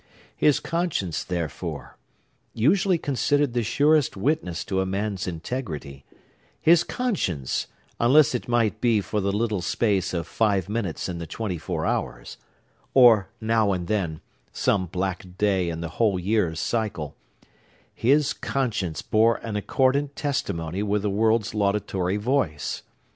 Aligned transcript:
His 0.35 0.59
conscience, 0.59 1.23
therefore, 1.23 1.95
usually 2.55 2.97
considered 2.97 3.53
the 3.53 3.61
surest 3.61 4.17
witness 4.17 4.65
to 4.65 4.81
a 4.81 4.85
man's 4.87 5.27
integrity,—his 5.27 6.83
conscience, 6.83 7.67
unless 7.99 8.33
it 8.33 8.47
might 8.47 8.81
be 8.81 8.99
for 8.99 9.21
the 9.21 9.31
little 9.31 9.61
space 9.61 10.11
of 10.11 10.25
five 10.25 10.67
minutes 10.67 11.07
in 11.07 11.19
the 11.19 11.27
twenty 11.27 11.59
four 11.59 11.85
hours, 11.85 12.37
or, 12.95 13.29
now 13.39 13.73
and 13.73 13.85
then, 13.85 14.21
some 14.51 14.87
black 14.87 15.37
day 15.37 15.69
in 15.69 15.81
the 15.81 15.89
whole 15.99 16.17
year's 16.19 16.59
circle,—his 16.59 18.33
conscience 18.33 19.03
bore 19.03 19.35
an 19.45 19.55
accordant 19.55 20.15
testimony 20.15 20.81
with 20.81 21.03
the 21.03 21.11
world's 21.11 21.53
laudatory 21.53 22.17
voice. 22.17 22.81